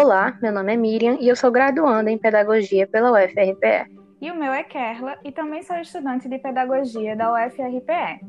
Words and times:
Olá, 0.00 0.38
meu 0.40 0.52
nome 0.52 0.72
é 0.72 0.76
Miriam 0.76 1.16
e 1.18 1.26
eu 1.26 1.34
sou 1.34 1.50
graduanda 1.50 2.08
em 2.08 2.16
Pedagogia 2.16 2.86
pela 2.86 3.10
UFRPE. 3.10 3.92
E 4.20 4.30
o 4.30 4.36
meu 4.36 4.52
é 4.52 4.62
Kerla 4.62 5.18
e 5.24 5.32
também 5.32 5.60
sou 5.64 5.76
estudante 5.76 6.28
de 6.28 6.38
Pedagogia 6.38 7.16
da 7.16 7.32
UFRPE. 7.32 8.24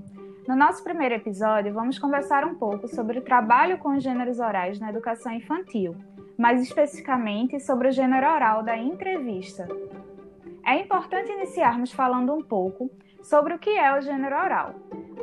No 0.47 0.55
nosso 0.55 0.83
primeiro 0.83 1.13
episódio, 1.13 1.71
vamos 1.71 1.99
conversar 1.99 2.43
um 2.43 2.55
pouco 2.55 2.87
sobre 2.87 3.19
o 3.19 3.21
trabalho 3.21 3.77
com 3.77 3.95
os 3.95 4.01
gêneros 4.01 4.39
orais 4.39 4.79
na 4.79 4.89
educação 4.89 5.31
infantil, 5.31 5.95
mais 6.35 6.59
especificamente 6.59 7.59
sobre 7.59 7.89
o 7.89 7.91
gênero 7.91 8.25
oral 8.25 8.63
da 8.63 8.75
entrevista. 8.75 9.67
É 10.65 10.73
importante 10.79 11.31
iniciarmos 11.31 11.91
falando 11.91 12.33
um 12.33 12.41
pouco 12.41 12.89
sobre 13.21 13.53
o 13.53 13.59
que 13.59 13.77
é 13.77 13.95
o 13.95 14.01
gênero 14.01 14.35
oral. 14.35 14.73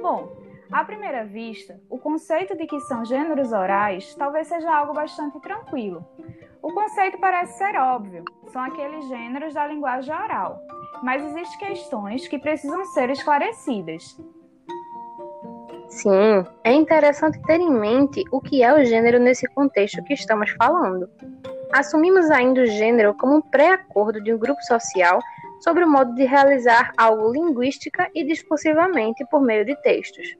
Bom, 0.01 0.47
à 0.71 0.85
primeira 0.85 1.25
vista, 1.25 1.81
o 1.91 1.99
conceito 1.99 2.57
de 2.57 2.67
que 2.67 2.79
são 2.83 3.05
gêneros 3.05 3.53
orais 3.53 4.15
talvez 4.15 4.47
seja 4.47 4.73
algo 4.73 4.92
bastante 4.92 5.41
tranquilo. 5.41 6.06
O 6.66 6.73
conceito 6.73 7.16
parece 7.19 7.59
ser 7.59 7.77
óbvio, 7.77 8.25
são 8.48 8.61
aqueles 8.61 9.06
gêneros 9.06 9.55
da 9.55 9.69
linguagem 9.69 10.12
oral, 10.12 10.61
mas 11.01 11.23
existem 11.23 11.69
questões 11.69 12.27
que 12.27 12.41
precisam 12.41 12.84
ser 12.87 13.09
esclarecidas. 13.09 14.20
Sim, 15.87 16.45
é 16.65 16.73
interessante 16.73 17.41
ter 17.42 17.61
em 17.61 17.70
mente 17.70 18.25
o 18.33 18.41
que 18.41 18.65
é 18.65 18.75
o 18.75 18.84
gênero 18.84 19.20
nesse 19.20 19.47
contexto 19.55 20.02
que 20.02 20.15
estamos 20.15 20.51
falando. 20.59 21.09
Assumimos 21.73 22.33
ainda 22.33 22.62
o 22.62 22.67
gênero 22.67 23.14
como 23.14 23.37
um 23.37 23.42
pré-acordo 23.42 24.20
de 24.20 24.34
um 24.34 24.39
grupo 24.39 24.61
social 24.62 25.20
sobre 25.61 25.84
o 25.84 25.89
modo 25.89 26.17
de 26.17 26.25
realizar 26.25 26.91
algo 26.97 27.30
linguística 27.30 28.11
e 28.12 28.25
discursivamente 28.25 29.25
por 29.30 29.41
meio 29.41 29.64
de 29.64 29.80
textos. 29.83 30.37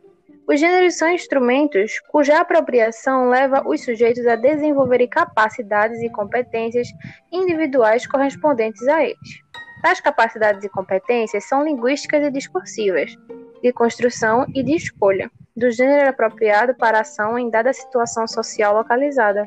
Os 0.49 0.61
gêneros 0.61 0.97
são 0.97 1.09
instrumentos 1.11 1.99
cuja 2.09 2.39
apropriação 2.39 3.29
leva 3.29 3.65
os 3.67 3.83
sujeitos 3.83 4.25
a 4.29 4.37
desenvolverem 4.37 5.09
capacidades 5.09 6.01
e 6.01 6.09
competências 6.09 6.89
individuais 7.33 8.07
correspondentes 8.07 8.87
a 8.87 9.03
eles. 9.03 9.43
Tais 9.83 10.01
capacidades 10.01 10.63
e 10.65 10.69
competências 10.69 11.45
são 11.45 11.65
linguísticas 11.65 12.23
e 12.25 12.31
discursivas, 12.31 13.17
de 13.61 13.73
construção 13.73 14.47
e 14.55 14.63
de 14.63 14.77
escolha, 14.77 15.31
do 15.57 15.69
gênero 15.71 16.11
apropriado 16.11 16.77
para 16.77 17.01
ação 17.01 17.37
em 17.37 17.51
dada 17.51 17.73
situação 17.73 18.29
social 18.29 18.75
localizada. 18.75 19.45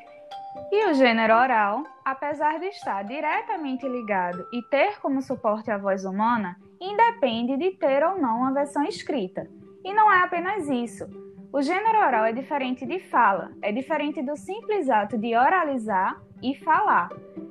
E 0.69 0.89
o 0.89 0.93
gênero 0.93 1.33
oral, 1.33 1.83
apesar 2.03 2.59
de 2.59 2.67
estar 2.67 3.03
diretamente 3.03 3.87
ligado 3.87 4.45
e 4.51 4.61
ter 4.63 4.99
como 4.99 5.21
suporte 5.21 5.71
a 5.71 5.77
voz 5.77 6.03
humana, 6.03 6.57
independe 6.81 7.55
de 7.55 7.71
ter 7.71 8.03
ou 8.03 8.19
não 8.19 8.39
uma 8.39 8.53
versão 8.53 8.83
escrita. 8.83 9.47
E 9.83 9.93
não 9.93 10.11
é 10.11 10.23
apenas 10.23 10.67
isso. 10.67 11.07
O 11.51 11.61
gênero 11.61 11.97
oral 11.97 12.25
é 12.25 12.31
diferente 12.31 12.85
de 12.85 12.99
fala, 12.99 13.51
é 13.61 13.71
diferente 13.71 14.21
do 14.21 14.35
simples 14.35 14.89
ato 14.89 15.17
de 15.17 15.35
oralizar 15.35 16.21
e 16.43 16.53
falar. 16.55 17.09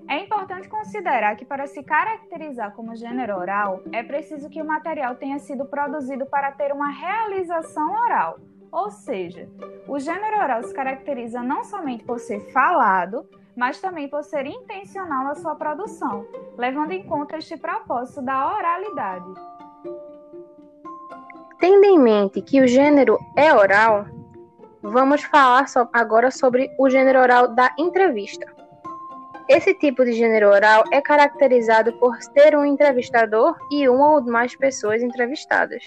É 0.09 0.21
importante 0.21 0.69
considerar 0.69 1.35
que, 1.37 1.45
para 1.45 1.67
se 1.67 1.83
caracterizar 1.83 2.73
como 2.75 2.95
gênero 2.95 3.37
oral, 3.37 3.83
é 3.93 4.03
preciso 4.03 4.49
que 4.49 4.63
o 4.63 4.67
material 4.67 5.17
tenha 5.17 5.39
sido 5.39 5.65
produzido 5.65 6.27
para 6.27 6.53
ter 6.53 6.73
uma 6.73 6.91
realização 6.91 7.91
oral. 7.93 8.39
Ou 8.71 8.91
seja, 8.91 9.49
o 9.87 9.99
gênero 9.99 10.39
oral 10.39 10.63
se 10.63 10.73
caracteriza 10.73 11.43
não 11.43 11.65
somente 11.65 12.05
por 12.05 12.21
ser 12.21 12.41
falado, 12.53 13.29
mas 13.57 13.81
também 13.81 14.09
por 14.09 14.23
ser 14.23 14.47
intencional 14.47 15.25
na 15.25 15.35
sua 15.35 15.57
produção, 15.57 16.25
levando 16.57 16.93
em 16.93 17.05
conta 17.05 17.37
este 17.37 17.57
propósito 17.57 18.23
da 18.23 18.55
oralidade. 18.55 19.58
Tendo 21.61 21.85
em 21.85 21.99
mente 21.99 22.41
que 22.41 22.61
o 22.61 22.69
gênero 22.69 23.19
é 23.37 23.53
oral, 23.53 24.07
vamos 24.81 25.25
falar 25.25 25.67
agora 25.93 26.31
sobre 26.31 26.71
o 26.79 26.89
gênero 26.89 27.19
oral 27.19 27.49
da 27.49 27.75
entrevista. 27.77 28.47
Esse 29.49 29.75
tipo 29.75 30.05
de 30.05 30.13
gênero 30.13 30.51
oral 30.51 30.85
é 30.93 31.01
caracterizado 31.01 31.93
por 31.95 32.17
ter 32.33 32.57
um 32.57 32.65
entrevistador 32.65 33.57
e 33.73 33.89
uma 33.89 34.13
ou 34.13 34.23
mais 34.23 34.55
pessoas 34.55 35.03
entrevistadas. 35.03 35.83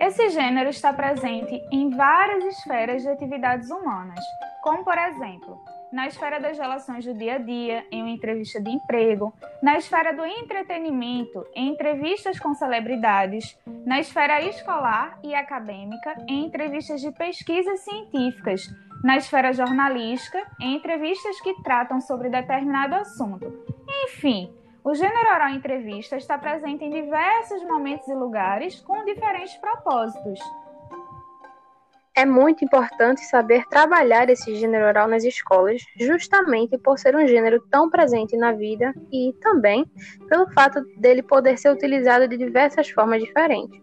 Esse 0.00 0.30
gênero 0.30 0.70
está 0.70 0.92
presente 0.92 1.62
em 1.70 1.90
várias 1.90 2.44
esferas 2.44 3.02
de 3.02 3.08
atividades 3.08 3.70
humanas, 3.70 4.18
como 4.62 4.82
por 4.82 4.98
exemplo, 4.98 5.60
na 5.94 6.08
esfera 6.08 6.40
das 6.40 6.58
relações 6.58 7.04
do 7.04 7.14
dia 7.14 7.36
a 7.36 7.38
dia, 7.38 7.86
em 7.88 8.02
uma 8.02 8.10
entrevista 8.10 8.60
de 8.60 8.68
emprego, 8.68 9.32
na 9.62 9.78
esfera 9.78 10.12
do 10.12 10.24
entretenimento, 10.24 11.46
em 11.54 11.68
entrevistas 11.68 12.36
com 12.36 12.52
celebridades, 12.52 13.56
na 13.86 14.00
esfera 14.00 14.42
escolar 14.42 15.16
e 15.22 15.32
acadêmica, 15.36 16.16
em 16.26 16.46
entrevistas 16.46 17.00
de 17.00 17.12
pesquisas 17.12 17.78
científicas, 17.84 18.66
na 19.04 19.16
esfera 19.18 19.52
jornalística, 19.52 20.44
em 20.60 20.74
entrevistas 20.74 21.40
que 21.40 21.62
tratam 21.62 22.00
sobre 22.00 22.28
determinado 22.28 22.96
assunto. 22.96 23.46
Enfim, 24.06 24.52
o 24.82 24.96
gênero 24.96 25.30
oral 25.30 25.50
entrevista 25.50 26.16
está 26.16 26.36
presente 26.36 26.84
em 26.84 26.90
diversos 26.90 27.62
momentos 27.62 28.08
e 28.08 28.14
lugares 28.14 28.80
com 28.80 29.04
diferentes 29.04 29.54
propósitos. 29.58 30.40
É 32.16 32.24
muito 32.24 32.64
importante 32.64 33.24
saber 33.26 33.66
trabalhar 33.66 34.30
esse 34.30 34.54
gênero 34.54 34.86
oral 34.86 35.08
nas 35.08 35.24
escolas, 35.24 35.82
justamente 35.98 36.78
por 36.78 36.96
ser 36.96 37.16
um 37.16 37.26
gênero 37.26 37.60
tão 37.68 37.90
presente 37.90 38.36
na 38.36 38.52
vida 38.52 38.94
e 39.12 39.34
também 39.40 39.84
pelo 40.28 40.48
fato 40.52 40.80
dele 40.96 41.24
poder 41.24 41.58
ser 41.58 41.70
utilizado 41.70 42.28
de 42.28 42.36
diversas 42.36 42.88
formas 42.88 43.20
diferentes. 43.20 43.82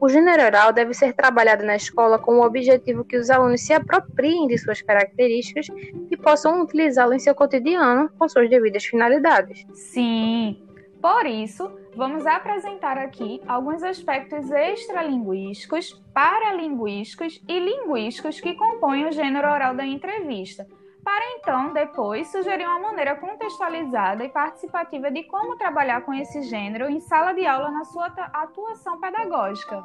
O 0.00 0.08
gênero 0.08 0.42
oral 0.42 0.72
deve 0.72 0.92
ser 0.92 1.12
trabalhado 1.12 1.64
na 1.64 1.76
escola 1.76 2.18
com 2.18 2.40
o 2.40 2.44
objetivo 2.44 3.04
que 3.04 3.16
os 3.16 3.30
alunos 3.30 3.60
se 3.60 3.72
apropriem 3.72 4.48
de 4.48 4.58
suas 4.58 4.82
características 4.82 5.68
e 6.10 6.16
possam 6.16 6.60
utilizá-lo 6.62 7.14
em 7.14 7.20
seu 7.20 7.36
cotidiano 7.36 8.10
com 8.18 8.28
suas 8.28 8.50
devidas 8.50 8.84
finalidades. 8.84 9.64
Sim, 9.72 10.60
por 11.02 11.26
isso, 11.26 11.68
vamos 11.96 12.24
apresentar 12.24 12.96
aqui 12.96 13.42
alguns 13.48 13.82
aspectos 13.82 14.48
extralinguísticos, 14.52 16.00
paralinguísticos 16.14 17.42
e 17.48 17.58
linguísticos 17.58 18.40
que 18.40 18.54
compõem 18.54 19.08
o 19.08 19.12
gênero 19.12 19.48
oral 19.48 19.74
da 19.74 19.84
entrevista, 19.84 20.64
para 21.04 21.24
então, 21.32 21.72
depois, 21.72 22.30
sugerir 22.30 22.64
uma 22.64 22.78
maneira 22.78 23.16
contextualizada 23.16 24.24
e 24.24 24.28
participativa 24.28 25.10
de 25.10 25.24
como 25.24 25.56
trabalhar 25.56 26.02
com 26.02 26.14
esse 26.14 26.42
gênero 26.42 26.88
em 26.88 27.00
sala 27.00 27.32
de 27.32 27.44
aula 27.44 27.72
na 27.72 27.84
sua 27.84 28.06
atuação 28.06 29.00
pedagógica. 29.00 29.84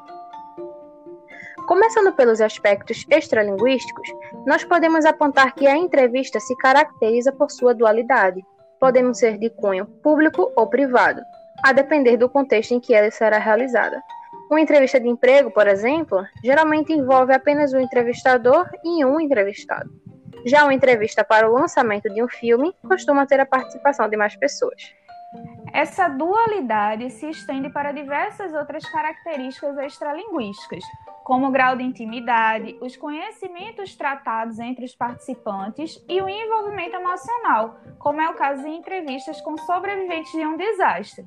Começando 1.67 2.13
pelos 2.13 2.39
aspectos 2.39 3.03
extralinguísticos, 3.09 4.07
nós 4.45 4.63
podemos 4.63 5.03
apontar 5.03 5.55
que 5.55 5.65
a 5.65 5.75
entrevista 5.75 6.39
se 6.39 6.55
caracteriza 6.57 7.31
por 7.31 7.49
sua 7.49 7.73
dualidade 7.73 8.45
podemos 8.79 9.19
ser 9.19 9.37
de 9.37 9.49
cunho 9.49 9.85
público 9.85 10.51
ou 10.55 10.67
privado, 10.67 11.21
a 11.63 11.73
depender 11.73 12.17
do 12.17 12.29
contexto 12.29 12.73
em 12.73 12.79
que 12.79 12.93
ela 12.93 13.09
será 13.11 13.37
realizada. 13.37 14.01
Uma 14.49 14.61
entrevista 14.61 14.99
de 14.99 15.07
emprego, 15.07 15.51
por 15.51 15.67
exemplo, 15.67 16.25
geralmente 16.43 16.93
envolve 16.93 17.33
apenas 17.33 17.73
o 17.73 17.79
entrevistador 17.79 18.69
e 18.83 19.03
um 19.03 19.19
entrevistado. 19.19 19.89
Já 20.45 20.63
uma 20.63 20.73
entrevista 20.73 21.23
para 21.23 21.49
o 21.49 21.53
lançamento 21.53 22.09
de 22.09 22.23
um 22.23 22.27
filme 22.29 22.73
costuma 22.87 23.25
ter 23.25 23.39
a 23.39 23.45
participação 23.45 24.07
de 24.07 24.15
mais 24.15 24.35
pessoas. 24.37 24.93
Essa 25.73 26.07
dualidade 26.07 27.09
se 27.09 27.29
estende 27.29 27.69
para 27.69 27.91
diversas 27.91 28.53
outras 28.53 28.89
características 28.89 29.77
extralinguísticas, 29.77 30.83
como 31.27 31.47
o 31.47 31.51
grau 31.51 31.75
de 31.75 31.83
intimidade, 31.83 32.77
os 32.79 32.95
conhecimentos 32.95 33.93
tratados 33.97 34.59
entre 34.59 34.85
os 34.85 34.95
participantes 34.95 36.01
e 36.07 36.21
o 36.21 36.29
envolvimento 36.29 36.95
emocional, 36.95 37.81
como 37.99 38.21
é 38.21 38.29
o 38.29 38.35
caso 38.35 38.63
de 38.63 38.69
entrevistas 38.69 39.41
com 39.41 39.57
sobreviventes 39.57 40.31
de 40.31 40.45
um 40.45 40.55
desastre. 40.55 41.25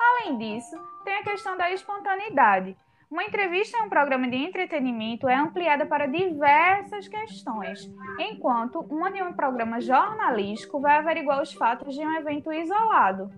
Além 0.00 0.38
disso, 0.38 0.74
tem 1.04 1.16
a 1.16 1.22
questão 1.22 1.58
da 1.58 1.70
espontaneidade. 1.70 2.74
Uma 3.10 3.22
entrevista 3.22 3.76
em 3.76 3.82
um 3.82 3.90
programa 3.90 4.26
de 4.26 4.36
entretenimento 4.36 5.28
é 5.28 5.34
ampliada 5.34 5.84
para 5.84 6.06
diversas 6.06 7.06
questões, 7.06 7.86
enquanto 8.18 8.80
uma 8.88 9.12
de 9.12 9.22
um 9.22 9.34
programa 9.34 9.78
jornalístico 9.78 10.80
vai 10.80 10.96
averiguar 10.96 11.42
os 11.42 11.52
fatos 11.52 11.94
de 11.94 12.00
um 12.00 12.16
evento 12.16 12.50
isolado. 12.50 13.30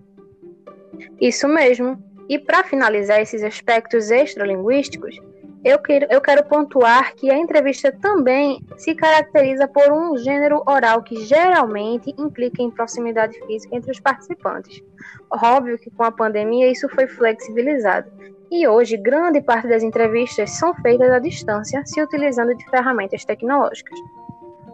Isso 1.19 1.49
mesmo. 1.49 2.01
E 2.29 2.39
para 2.39 2.63
finalizar 2.63 3.19
esses 3.19 3.43
aspectos 3.43 4.09
extralinguísticos, 4.09 5.19
eu 5.63 5.79
quero, 5.79 6.07
eu 6.09 6.21
quero 6.21 6.43
pontuar 6.45 7.13
que 7.15 7.29
a 7.31 7.37
entrevista 7.37 7.91
também 7.91 8.63
se 8.77 8.93
caracteriza 8.95 9.67
por 9.67 9.91
um 9.91 10.17
gênero 10.17 10.61
oral 10.65 11.01
que 11.01 11.25
geralmente 11.25 12.13
implica 12.17 12.61
em 12.61 12.71
proximidade 12.71 13.37
física 13.45 13.75
entre 13.75 13.91
os 13.91 13.99
participantes. 13.99 14.81
Óbvio 15.29 15.77
que 15.77 15.89
com 15.91 16.03
a 16.03 16.11
pandemia 16.11 16.71
isso 16.71 16.87
foi 16.89 17.07
flexibilizado. 17.07 18.09
E 18.49 18.65
hoje, 18.67 18.95
grande 18.95 19.41
parte 19.41 19.67
das 19.67 19.83
entrevistas 19.83 20.51
são 20.51 20.73
feitas 20.75 21.11
à 21.11 21.19
distância, 21.19 21.85
se 21.85 22.01
utilizando 22.01 22.55
de 22.55 22.69
ferramentas 22.69 23.25
tecnológicas. 23.25 23.99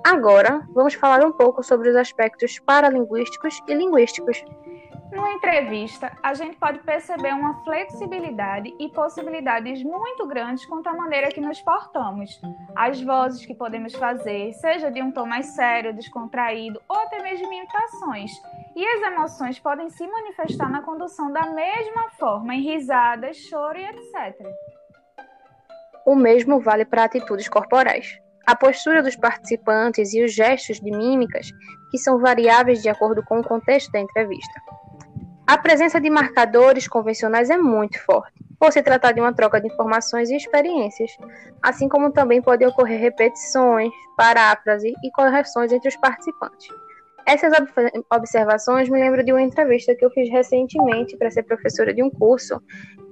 Agora, 0.04 0.62
vamos 0.74 0.94
falar 0.94 1.26
um 1.26 1.32
pouco 1.32 1.64
sobre 1.64 1.90
os 1.90 1.96
aspectos 1.96 2.60
paralinguísticos 2.60 3.60
e 3.68 3.74
linguísticos. 3.74 4.44
Numa 5.14 5.32
entrevista, 5.32 6.12
a 6.24 6.34
gente 6.34 6.58
pode 6.58 6.80
perceber 6.80 7.34
uma 7.34 7.64
flexibilidade 7.64 8.74
e 8.80 8.90
possibilidades 8.90 9.84
muito 9.84 10.26
grandes 10.26 10.66
quanto 10.66 10.88
à 10.88 10.94
maneira 10.94 11.30
que 11.30 11.40
nos 11.40 11.62
portamos, 11.62 12.42
as 12.76 13.00
vozes 13.00 13.46
que 13.46 13.54
podemos 13.54 13.94
fazer, 13.94 14.52
seja 14.54 14.90
de 14.90 15.04
um 15.04 15.12
tom 15.12 15.28
mais 15.28 15.46
sério, 15.56 15.94
descontraído 15.94 16.82
ou 16.90 16.98
até 16.98 17.22
mesmo 17.22 17.46
imitações. 17.46 18.32
E 18.76 18.84
as 18.84 19.02
emoções 19.04 19.60
podem 19.60 19.88
se 19.92 20.06
manifestar 20.08 20.70
na 20.70 20.82
condução 20.82 21.32
da 21.32 21.46
mesma 21.46 22.10
forma, 22.18 22.56
em 22.56 22.64
risadas, 22.64 23.38
choro 23.38 23.78
e 23.78 23.86
etc. 23.86 24.48
O 26.08 26.16
mesmo 26.16 26.60
vale 26.60 26.86
para 26.86 27.04
atitudes 27.04 27.48
corporais. 27.48 28.20
A 28.48 28.56
postura 28.56 29.04
dos 29.04 29.16
participantes 29.16 30.12
e 30.14 30.24
os 30.24 30.34
gestos 30.34 30.80
de 30.80 30.90
mímicas, 30.90 31.52
que 31.92 32.00
são 32.00 32.20
variáveis 32.20 32.82
de 32.82 32.90
acordo 32.90 33.24
com 33.24 33.40
o 33.40 33.44
contexto 33.44 33.92
da 33.92 34.00
entrevista. 34.00 34.60
A 35.46 35.58
presença 35.58 36.00
de 36.00 36.10
marcadores 36.10 36.88
convencionais 36.88 37.50
é 37.50 37.58
muito 37.58 38.00
forte, 38.00 38.34
por 38.58 38.72
se 38.72 38.82
tratar 38.82 39.12
de 39.12 39.20
uma 39.20 39.34
troca 39.34 39.60
de 39.60 39.68
informações 39.68 40.30
e 40.30 40.38
experiências, 40.38 41.12
assim 41.62 41.90
como 41.90 42.12
também 42.12 42.42
podem 42.42 42.68
ocorrer 42.68 43.00
repetições, 43.00 43.92
paráfrase 44.16 44.94
e 45.04 45.12
correções 45.12 45.74
entre 45.74 45.90
os 45.90 45.98
participantes. 45.98 46.70
Essas 47.26 47.54
observações 48.14 48.90
me 48.90 49.00
lembram 49.00 49.24
de 49.24 49.32
uma 49.32 49.42
entrevista 49.42 49.96
que 49.96 50.06
eu 50.06 50.12
fiz 50.12 50.30
recentemente 50.30 51.18
para 51.18 51.32
ser 51.32 51.44
professora 51.44 51.94
de 51.94 52.02
um 52.02 52.10
curso 52.10 52.62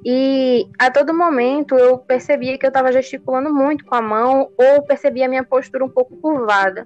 e 0.05 0.67
a 0.79 0.89
todo 0.89 1.13
momento 1.13 1.77
eu 1.77 1.97
percebia 1.97 2.57
que 2.57 2.65
eu 2.65 2.69
estava 2.69 2.91
gesticulando 2.91 3.53
muito 3.53 3.85
com 3.85 3.95
a 3.95 4.01
mão 4.01 4.49
ou 4.57 4.81
percebia 4.83 5.25
a 5.25 5.29
minha 5.29 5.43
postura 5.43 5.85
um 5.85 5.89
pouco 5.89 6.17
curvada. 6.17 6.85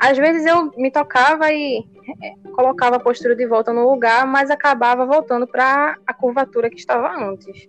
Às 0.00 0.16
vezes 0.16 0.46
eu 0.46 0.72
me 0.78 0.90
tocava 0.90 1.52
e 1.52 1.84
é, 2.22 2.34
colocava 2.54 2.96
a 2.96 3.00
postura 3.00 3.36
de 3.36 3.46
volta 3.46 3.72
no 3.72 3.88
lugar, 3.88 4.26
mas 4.26 4.50
acabava 4.50 5.04
voltando 5.04 5.46
para 5.46 5.98
a 6.06 6.14
curvatura 6.14 6.70
que 6.70 6.76
estava 6.76 7.14
antes. 7.22 7.68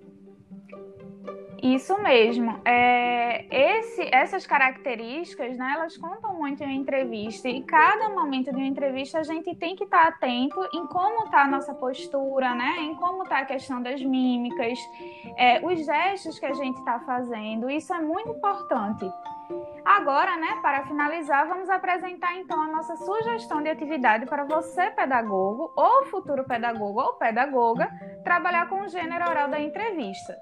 Isso 1.61 1.95
mesmo. 2.01 2.59
É, 2.65 3.45
esse, 3.51 4.09
essas 4.11 4.47
características, 4.47 5.55
né, 5.57 5.73
elas 5.75 5.95
contam 5.95 6.33
muito 6.33 6.63
em 6.63 6.65
uma 6.65 6.73
entrevista 6.73 7.47
e 7.47 7.61
cada 7.61 8.09
momento 8.09 8.49
de 8.49 8.57
uma 8.57 8.65
entrevista 8.65 9.19
a 9.19 9.23
gente 9.23 9.53
tem 9.55 9.75
que 9.75 9.83
estar 9.83 10.07
atento 10.07 10.59
em 10.73 10.87
como 10.87 11.25
está 11.25 11.43
a 11.43 11.47
nossa 11.47 11.73
postura, 11.75 12.55
né, 12.55 12.77
em 12.79 12.95
como 12.95 13.23
está 13.23 13.39
a 13.39 13.45
questão 13.45 13.81
das 13.81 14.01
mímicas, 14.01 14.79
é, 15.37 15.63
os 15.63 15.85
gestos 15.85 16.39
que 16.39 16.47
a 16.47 16.53
gente 16.53 16.79
está 16.79 16.99
fazendo. 17.01 17.69
Isso 17.69 17.93
é 17.93 18.01
muito 18.01 18.29
importante. 18.29 19.05
Agora, 19.83 20.37
né, 20.37 20.59
para 20.61 20.85
finalizar, 20.85 21.47
vamos 21.47 21.69
apresentar 21.69 22.35
então 22.37 22.61
a 22.61 22.67
nossa 22.67 22.95
sugestão 22.97 23.63
de 23.63 23.69
atividade 23.69 24.25
para 24.27 24.43
você, 24.43 24.91
pedagogo, 24.91 25.71
ou 25.75 26.05
futuro 26.05 26.43
pedagogo 26.43 27.01
ou 27.01 27.13
pedagoga, 27.13 27.89
trabalhar 28.23 28.69
com 28.69 28.81
o 28.81 28.87
gênero 28.87 29.27
oral 29.27 29.49
da 29.49 29.59
entrevista. 29.59 30.37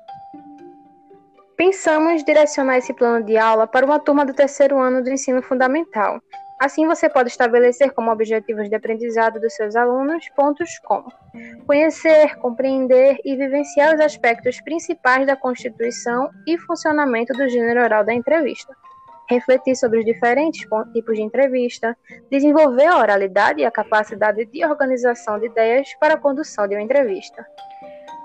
Pensamos 1.56 2.24
direcionar 2.24 2.78
esse 2.78 2.94
plano 2.94 3.26
de 3.26 3.38
aula 3.38 3.66
para 3.68 3.86
uma 3.86 4.00
turma 4.00 4.26
do 4.26 4.34
terceiro 4.34 4.78
ano 4.78 5.04
do 5.04 5.10
ensino 5.10 5.42
fundamental. 5.42 6.22
Assim, 6.60 6.86
você 6.86 7.10
pode 7.10 7.30
estabelecer 7.30 7.94
como 7.94 8.12
objetivos 8.12 8.70
de 8.70 8.76
aprendizado 8.76 9.40
dos 9.40 9.54
seus 9.54 9.78
alunos 9.78 10.28
pontos 10.36 10.78
como 10.80 11.10
conhecer, 11.66 12.36
compreender 12.38 13.18
e 13.24 13.36
vivenciar 13.38 13.96
os 13.96 14.02
aspectos 14.02 14.60
principais 14.60 15.26
da 15.26 15.38
constituição 15.38 16.30
e 16.46 16.58
funcionamento 16.58 17.32
do 17.32 17.48
gênero 17.48 17.82
oral 17.82 18.04
da 18.04 18.14
entrevista, 18.14 18.76
refletir 19.30 19.76
sobre 19.76 20.00
os 20.00 20.06
diferentes 20.06 20.68
tipos 20.94 21.16
de 21.16 21.22
entrevista, 21.22 21.96
desenvolver 22.30 22.88
a 22.88 22.98
oralidade 22.98 23.62
e 23.62 23.66
a 23.66 23.72
capacidade 23.72 24.46
de 24.46 24.66
organização 24.66 25.40
de 25.40 25.46
ideias 25.46 25.94
para 26.00 26.16
a 26.16 26.18
condução 26.18 26.68
de 26.68 26.76
uma 26.76 26.82
entrevista 26.82 27.46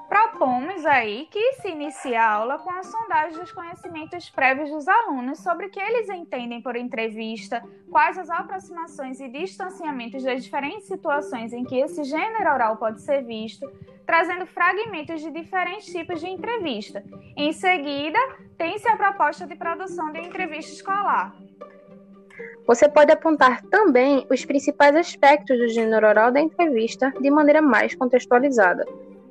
propomos 0.09 0.85
aí 0.87 1.27
que 1.31 1.55
se 1.55 1.69
inicie 1.69 2.15
a 2.15 2.31
aula 2.31 2.59
com 2.59 2.71
a 2.71 2.83
sondagem 2.83 3.39
dos 3.39 3.53
conhecimentos 3.53 4.29
prévios 4.31 4.71
dos 4.71 4.87
alunos 4.87 5.41
sobre 5.41 5.67
o 5.67 5.71
que 5.71 5.81
eles 5.81 6.09
entendem 6.09 6.61
por 6.61 6.77
entrevista, 6.77 7.63
quais 7.91 8.19
as 8.19 8.31
aproximações 8.31 9.21
e 9.21 9.29
distanciamentos 9.29 10.23
das 10.23 10.45
diferentes 10.45 10.87
situações 10.87 11.53
em 11.53 11.65
que 11.65 11.77
esse 11.77 12.05
gênero 12.05 12.53
oral 12.53 12.77
pode 12.77 13.01
ser 13.03 13.23
visto, 13.23 13.71
trazendo 14.07 14.47
fragmentos 14.47 15.21
de 15.21 15.31
diferentes 15.31 15.87
tipos 15.87 16.21
de 16.21 16.29
entrevista. 16.29 17.03
Em 17.37 17.53
seguida, 17.53 18.19
tem-se 18.59 18.89
a 18.89 18.97
proposta 18.97 19.47
de 19.47 19.57
produção 19.57 20.13
de 20.13 20.21
entrevista 20.21 20.73
escolar. 20.73 21.35
Você 22.67 22.89
pode 22.89 23.13
apontar 23.13 23.63
também 23.63 24.27
os 24.31 24.45
principais 24.45 24.97
aspectos 24.97 25.59
do 25.59 25.69
gênero 25.69 26.07
oral 26.07 26.33
da 26.33 26.41
entrevista 26.41 27.13
de 27.21 27.31
maneira 27.31 27.61
mais 27.61 27.95
contextualizada 27.95 28.85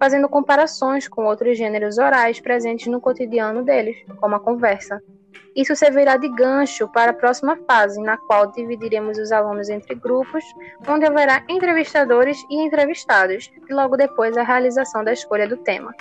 fazendo 0.04 0.28
comparações 0.28 1.08
com 1.08 1.24
outros 1.24 1.58
gêneros 1.58 1.98
orais 1.98 2.38
presentes 2.38 2.88
no 2.88 3.00
cotidiano 3.00 3.64
deles, 3.64 3.96
como 4.20 4.36
a 4.36 4.40
conversa. 4.40 5.02
Isso 5.56 5.78
servirá 5.78 6.18
de 6.18 6.28
gancho 6.28 6.90
para 6.90 7.12
a 7.12 7.14
próxima 7.14 7.56
fase, 7.66 8.02
na 8.02 8.18
qual 8.18 8.52
dividiremos 8.52 9.18
os 9.18 9.32
alunos 9.32 9.70
entre 9.70 9.96
grupos, 9.96 10.44
onde 10.86 11.06
haverá 11.06 11.46
entrevistadores 11.48 12.38
e 12.50 12.66
entrevistados, 12.66 13.50
e 13.70 13.74
logo 13.74 13.96
depois 13.96 14.36
a 14.36 14.44
realização 14.44 15.06
da 15.06 15.14
escolha 15.14 15.48
do 15.48 15.56
tema. 15.56 15.96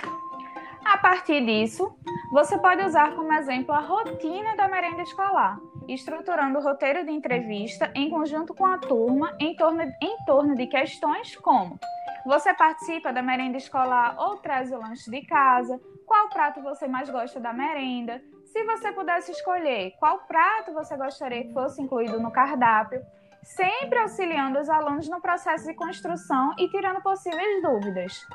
A 0.83 0.97
partir 0.97 1.45
disso, 1.45 1.89
você 2.33 2.57
pode 2.57 2.83
usar 2.83 3.15
como 3.15 3.31
exemplo 3.31 3.73
a 3.73 3.79
rotina 3.79 4.53
da 4.57 4.67
merenda 4.67 5.03
escolar, 5.03 5.57
estruturando 5.87 6.59
o 6.59 6.61
roteiro 6.61 7.05
de 7.05 7.11
entrevista 7.11 7.89
em 7.95 8.09
conjunto 8.09 8.53
com 8.53 8.65
a 8.65 8.77
turma 8.77 9.33
em 9.39 9.55
torno, 9.55 9.81
em 9.81 10.25
torno 10.25 10.55
de 10.55 10.67
questões 10.67 11.37
como 11.37 11.79
você 12.25 12.53
participa 12.53 13.11
da 13.11 13.21
merenda 13.21 13.57
escolar 13.57 14.15
ou 14.17 14.37
traz 14.37 14.71
o 14.71 14.77
lanche 14.77 15.11
de 15.11 15.21
casa? 15.25 15.79
Qual 16.05 16.29
prato 16.29 16.61
você 16.61 16.87
mais 16.87 17.09
gosta 17.09 17.39
da 17.39 17.51
merenda? 17.51 18.21
Se 18.45 18.63
você 18.63 18.91
pudesse 18.91 19.31
escolher 19.31 19.91
qual 19.99 20.19
prato 20.19 20.73
você 20.73 20.95
gostaria 20.95 21.43
que 21.43 21.53
fosse 21.53 21.81
incluído 21.81 22.19
no 22.19 22.31
cardápio, 22.31 23.01
sempre 23.43 23.99
auxiliando 23.99 24.59
os 24.59 24.69
alunos 24.69 25.09
no 25.09 25.19
processo 25.19 25.65
de 25.67 25.73
construção 25.73 26.53
e 26.57 26.69
tirando 26.69 27.01
possíveis 27.01 27.61
dúvidas. 27.61 28.25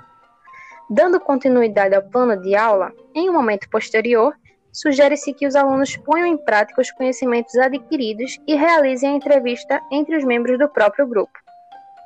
Dando 0.91 1.21
continuidade 1.21 1.95
ao 1.95 2.03
plano 2.03 2.37
de 2.41 2.55
aula, 2.55 2.93
em 3.15 3.31
um 3.31 3.33
momento 3.33 3.71
posterior, 3.71 4.35
sugere-se 4.73 5.33
que 5.33 5.47
os 5.47 5.55
alunos 5.55 5.97
ponham 5.97 6.27
em 6.27 6.37
prática 6.37 6.81
os 6.81 6.91
conhecimentos 6.91 7.55
adquiridos 7.57 8.39
e 8.47 8.55
realizem 8.55 9.11
a 9.11 9.17
entrevista 9.17 9.81
entre 9.91 10.17
os 10.17 10.25
membros 10.25 10.59
do 10.59 10.69
próprio 10.69 11.07
grupo 11.07 11.39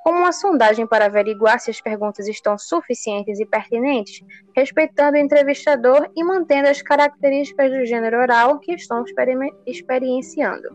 como 0.02 0.18
uma 0.18 0.32
sondagem 0.32 0.86
para 0.86 1.06
averiguar 1.06 1.60
se 1.60 1.70
as 1.70 1.80
perguntas 1.80 2.26
estão 2.26 2.58
suficientes 2.58 3.38
e 3.38 3.46
pertinentes, 3.46 4.24
respeitando 4.54 5.16
o 5.16 5.20
entrevistador 5.20 6.10
e 6.16 6.24
mantendo 6.24 6.68
as 6.68 6.82
características 6.82 7.70
do 7.70 7.86
gênero 7.86 8.18
oral 8.18 8.58
que 8.58 8.72
estão 8.72 9.04
experienciando. 9.66 10.68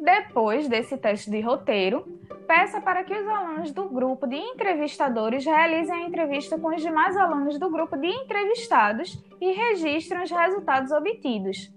Depois 0.00 0.68
desse 0.68 0.96
teste 0.96 1.30
de 1.30 1.40
roteiro, 1.40 2.04
peça 2.46 2.80
para 2.80 3.02
que 3.02 3.12
os 3.12 3.26
alunos 3.26 3.72
do 3.72 3.88
grupo 3.88 4.26
de 4.26 4.36
entrevistadores 4.36 5.44
realizem 5.44 6.04
a 6.04 6.06
entrevista 6.06 6.56
com 6.56 6.68
os 6.68 6.80
demais 6.80 7.16
alunos 7.16 7.58
do 7.58 7.68
grupo 7.68 7.96
de 7.96 8.06
entrevistados 8.06 9.22
e 9.40 9.52
registrem 9.52 10.22
os 10.22 10.30
resultados 10.30 10.92
obtidos 10.92 11.70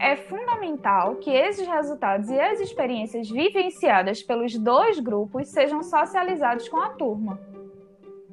é 0.00 0.16
fundamental 0.16 1.16
que 1.16 1.30
esses 1.30 1.68
resultados 1.68 2.30
e 2.30 2.40
as 2.40 2.58
experiências 2.58 3.28
vivenciadas 3.28 4.22
pelos 4.22 4.56
dois 4.56 4.98
grupos 4.98 5.48
sejam 5.48 5.82
socializados 5.82 6.68
com 6.70 6.78
a 6.78 6.88
turma. 6.88 7.38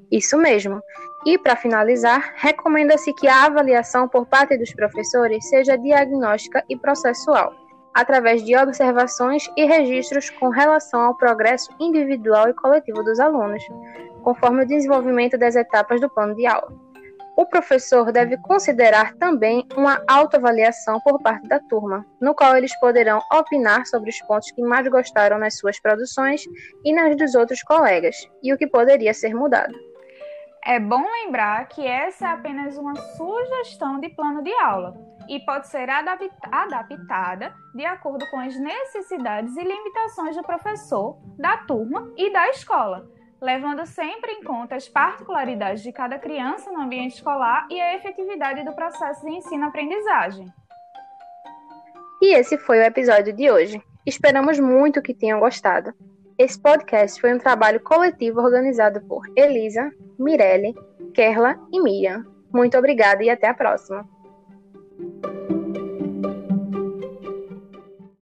Isso 0.09 0.38
mesmo. 0.38 0.81
E, 1.25 1.38
para 1.38 1.57
finalizar, 1.57 2.33
recomenda-se 2.38 3.13
que 3.13 3.27
a 3.27 3.43
avaliação 3.43 4.07
por 4.07 4.25
parte 4.25 4.57
dos 4.57 4.74
professores 4.74 5.50
seja 5.50 5.77
diagnóstica 5.77 6.63
e 6.69 6.77
processual, 6.77 7.53
através 7.93 8.41
de 8.45 8.55
observações 8.55 9.50
e 9.57 9.65
registros 9.65 10.29
com 10.29 10.47
relação 10.47 11.01
ao 11.01 11.17
progresso 11.17 11.69
individual 11.81 12.47
e 12.47 12.53
coletivo 12.53 13.03
dos 13.03 13.19
alunos, 13.19 13.62
conforme 14.24 14.63
o 14.63 14.67
desenvolvimento 14.67 15.38
das 15.38 15.57
etapas 15.57 16.00
do 16.00 16.09
plano 16.09 16.33
de 16.33 16.45
aula 16.45 16.87
o 17.38 17.46
professor 17.46 18.12
deve 18.12 18.36
considerar 18.38 19.13
também 19.13 19.63
uma 19.77 20.01
autoavaliação 20.10 21.00
por 21.01 21.22
parte 21.22 21.48
da 21.48 21.60
turma, 21.60 22.03
no 22.20 22.34
qual 22.34 22.58
eles 22.58 22.77
poderão 22.79 23.22
opinar 23.32 23.86
sobre 23.86 24.10
os 24.10 24.20
pontos 24.24 24.50
que 24.50 24.62
mais 24.63 24.88
gostaram 24.88 25.38
nas 25.38 25.56
suas 25.60 25.79
produções 25.79 26.41
e 26.84 26.91
nas 26.91 27.15
dos 27.15 27.36
outros 27.36 27.62
colegas, 27.62 28.15
e 28.41 28.51
o 28.51 28.58
que 28.58 28.65
poderia 28.65 29.13
ser 29.13 29.36
mudado. 29.36 29.77
É 30.65 30.79
bom 30.79 31.03
lembrar 31.24 31.67
que 31.67 31.86
essa 31.86 32.27
é 32.27 32.32
apenas 32.32 32.75
uma 32.75 32.96
sugestão 32.96 34.00
de 34.00 34.10
plano 34.10 34.44
de 34.44 34.51
aula 34.53 34.96
e 35.29 35.39
pode 35.41 35.67
ser 35.67 35.89
adaptada 35.89 37.53
de 37.75 37.86
acordo 37.86 38.25
com 38.32 38.39
as 38.39 38.58
necessidades 38.58 39.56
e 39.56 39.63
limitações 39.63 40.36
do 40.36 40.41
professor, 40.41 41.20
da 41.38 41.58
turma 41.58 42.12
e 42.17 42.34
da 42.34 42.50
escola 42.50 43.08
levando 43.41 43.86
sempre 43.86 44.32
em 44.32 44.44
conta 44.44 44.75
as 44.75 44.88
particularidades 44.88 45.84
de 45.84 45.91
cada 45.91 46.17
criança 46.17 46.72
no 46.72 46.82
ambiente 46.82 47.15
escolar 47.15 47.67
e 47.70 47.79
a 47.79 47.96
efetividade 47.96 48.63
do 48.63 48.74
processo 48.74 49.25
de 49.25 49.32
ensino-aprendizagem. 49.32 50.48
E 52.22 52.36
esse 52.36 52.58
foi 52.58 52.79
o 52.79 52.84
episódio 52.84 53.32
de 53.32 53.50
hoje. 53.50 53.82
Esperamos 54.06 54.60
muito 54.60 55.01
que 55.01 55.13
tenham 55.13 55.39
gostado. 55.39 55.94
Esse 56.38 56.60
podcast 56.60 57.20
foi 57.20 57.34
um 57.34 57.39
trabalho 57.39 57.79
coletivo 57.79 58.41
organizado 58.41 59.01
por 59.01 59.24
Elisa, 59.36 59.91
Mirelle, 60.17 60.75
Kerla 61.13 61.60
e 61.72 61.82
Miriam. 61.82 62.25
Muito 62.53 62.77
obrigada 62.77 63.24
e 63.24 63.29
até 63.29 63.48
a 63.48 63.53
próxima. 63.53 64.08